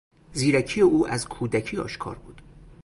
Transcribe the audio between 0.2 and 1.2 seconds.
زیرکی او